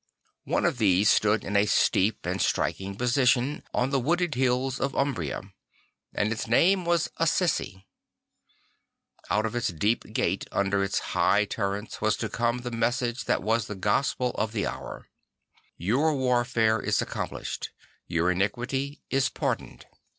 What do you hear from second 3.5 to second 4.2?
on the